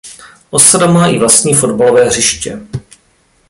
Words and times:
Osada 0.51 0.87
má 0.87 1.07
i 1.07 1.17
vlastní 1.19 1.53
fotbalové 1.53 2.05
hřiště. 2.05 2.61